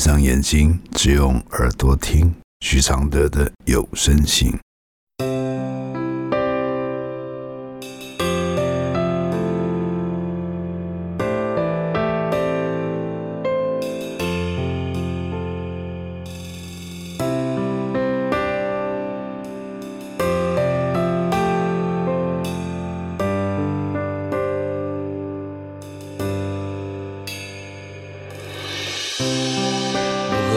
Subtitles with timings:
[0.00, 4.58] 上眼睛，只用耳朵听许常德的有声信。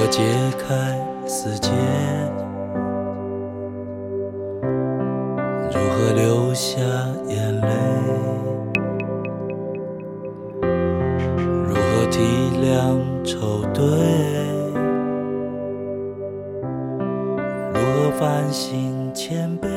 [0.03, 0.21] 何解
[0.57, 1.69] 开死结？
[5.71, 6.81] 如何流下
[7.29, 7.69] 眼泪？
[11.69, 12.19] 如何体
[12.61, 13.81] 谅愁对？
[17.71, 19.69] 如何反省谦卑？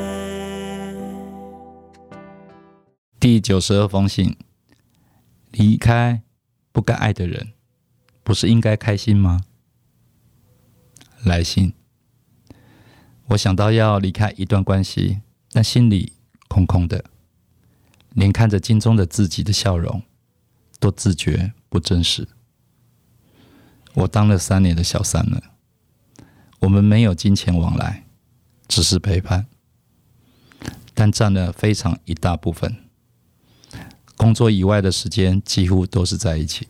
[3.17, 4.35] 第九十二封信：
[5.51, 6.21] 离开
[6.73, 7.53] 不该爱的人，
[8.25, 9.39] 不是应该开心吗？
[11.27, 11.73] 来信，
[13.27, 15.21] 我想到要离开一段关系，
[15.51, 16.13] 但心里
[16.47, 17.05] 空空的，
[18.13, 20.01] 连看着镜中的自己的笑容，
[20.79, 22.27] 都自觉不真实。
[23.93, 25.41] 我当了三年的小三了，
[26.59, 28.05] 我们没有金钱往来，
[28.67, 29.47] 只是陪伴，
[30.93, 32.75] 但占了非常一大部分。
[34.15, 36.67] 工作以外的时间几乎都是在一起。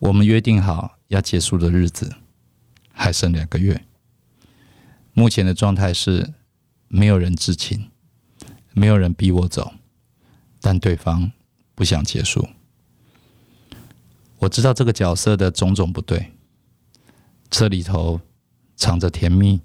[0.00, 2.16] 我们约定好要结束的日子
[2.94, 3.84] 还剩两个月。
[5.12, 6.32] 目前的状态是
[6.88, 7.90] 没有人知情，
[8.72, 9.74] 没有人逼我走，
[10.60, 11.30] 但对方
[11.74, 12.48] 不想结束。
[14.38, 16.32] 我知道这个角色的种种不对，
[17.50, 18.20] 这里头
[18.76, 19.60] 藏着甜蜜，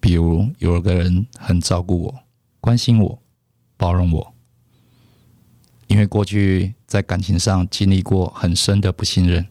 [0.00, 2.24] 比如有个人很照顾我、
[2.60, 3.22] 关心我、
[3.76, 4.34] 包容我。
[5.86, 9.46] 因为过去在感情上经历过很深的不信任，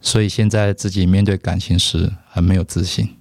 [0.00, 3.16] 所以现在自己面对感情时很没有自信，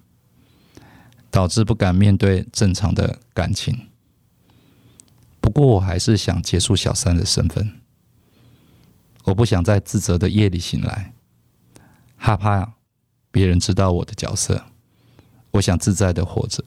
[1.31, 3.87] 导致不敢面对正常的感情。
[5.41, 7.81] 不过我还是想结束小三的身份，
[9.23, 11.13] 我不想在自责的夜里醒来，
[12.15, 12.73] 害怕
[13.31, 14.65] 别人知道我的角色，
[15.51, 16.63] 我想自在的活着。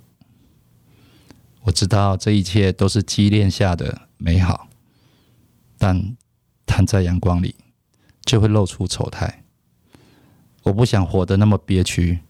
[1.63, 4.69] 我知道这一切都是积淀下的美好。
[5.81, 6.17] 但
[6.67, 7.55] 摊在阳光里，
[8.25, 9.45] 就会露出丑态。
[10.63, 12.21] 我不想活得那么憋屈，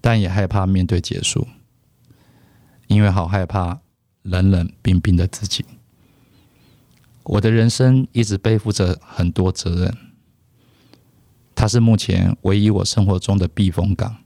[0.00, 1.46] 但也害怕面对结束，
[2.86, 3.80] 因为好害怕
[4.22, 5.64] 冷冷冰冰的自己。
[7.24, 9.96] 我的人生一直背负着很多责任，
[11.54, 14.16] 它是目前唯一我生活中的避风港。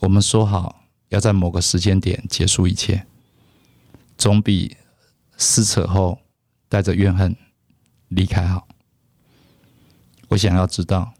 [0.00, 3.06] 我们说好要在某个时间点结束一切，
[4.16, 4.76] 总比
[5.36, 6.20] 撕扯后。
[6.70, 7.34] 带着怨恨
[8.08, 8.68] 离开好。
[10.28, 11.14] 我想要知道，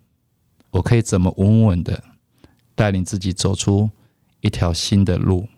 [0.70, 2.04] 我可以怎么稳稳的
[2.74, 3.90] 带领自己走出
[4.40, 5.48] 一条新的路。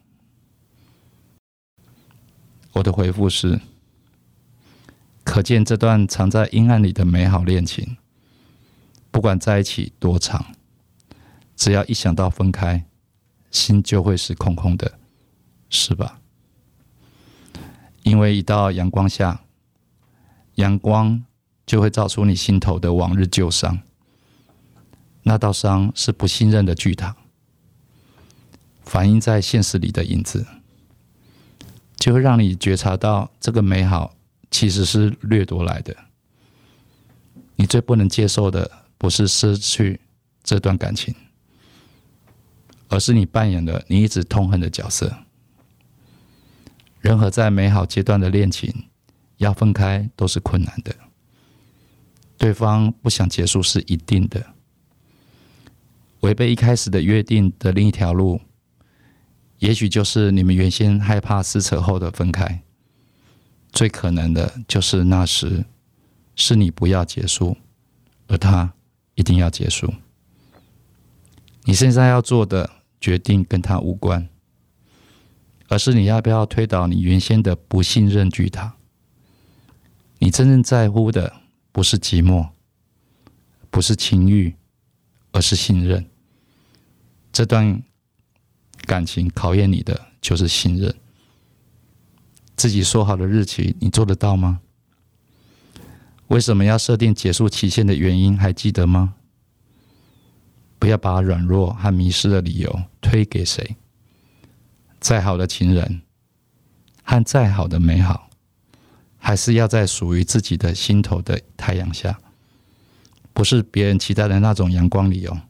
[2.73, 3.61] 我的回复是：
[5.25, 7.97] 可见这段藏在阴暗里的美好恋情，
[9.11, 10.55] 不管在一起多长，
[11.57, 12.85] 只要一想到分开，
[13.51, 14.99] 心就会是空空的，
[15.69, 16.21] 是吧？
[18.05, 19.43] 因为一到阳光下。
[20.57, 21.25] 阳光
[21.65, 23.81] 就会照出你心头的往日旧伤，
[25.23, 27.17] 那道伤是不信任的巨塔，
[28.83, 30.47] 反映在现实里的影子，
[31.97, 34.15] 就会让你觉察到这个美好
[34.51, 35.97] 其实是掠夺来的。
[37.57, 40.01] 你最不能接受的不是失去
[40.43, 41.15] 这段感情，
[42.89, 45.15] 而是你扮演了你一直痛恨的角色。
[47.01, 48.87] 任何在美好阶段的恋情。
[49.41, 50.95] 要分开都是困难的，
[52.37, 54.45] 对方不想结束是一定的。
[56.21, 58.41] 违背一开始的约定的另一条路，
[59.59, 62.63] 也许就是你们原先害怕撕扯后的分开。
[63.73, 65.65] 最可能的就是那时
[66.35, 67.57] 是你不要结束，
[68.27, 68.73] 而他
[69.15, 69.95] 一定要结束。
[71.65, 72.69] 你现在要做的
[73.01, 74.29] 决定跟他无关，
[75.69, 78.75] 而是你要不要推倒你原先的不信任巨塔。
[80.19, 81.33] 你真正在乎的
[81.71, 82.49] 不是寂寞，
[83.71, 84.55] 不是情欲，
[85.33, 86.05] 而是信任。
[87.33, 87.83] 这段
[88.87, 90.95] 感情考验你的就是信任。
[92.57, 94.61] 自己说好的日期，你做得到吗？
[96.29, 99.15] 为什么要设定结束期限的原因还记得吗？
[100.79, 103.77] 不要把软弱和迷失的理由推给谁。
[105.01, 106.03] 再好的情人，
[107.03, 108.29] 和再好的美好。
[109.23, 112.19] 还是要在属于自己的心头的太阳下，
[113.35, 115.41] 不是别人期待的那种阳光里哦。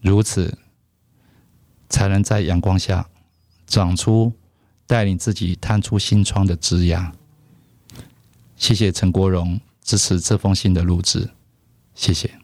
[0.00, 0.58] 如此，
[1.88, 3.06] 才能在阳光下
[3.66, 4.32] 长出
[4.86, 7.12] 带领自己探出心窗的枝芽。
[8.56, 11.30] 谢谢陈国荣支持这封信的录制，
[11.94, 12.39] 谢谢。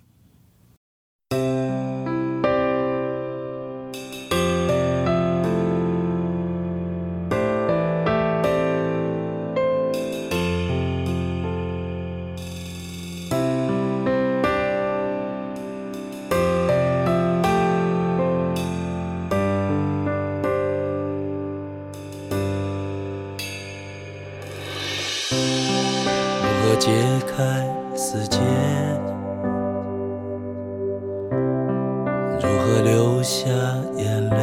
[33.26, 33.50] 下
[33.96, 34.36] 眼泪？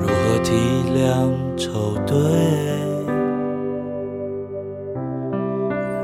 [0.00, 0.52] 如何体
[0.96, 2.16] 谅愁对？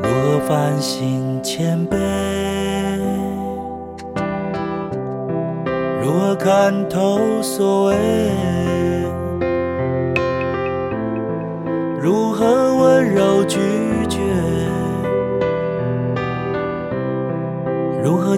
[0.00, 1.96] 如何反省谦卑？
[6.00, 7.96] 如何看透所谓？
[12.00, 13.58] 如何温柔拒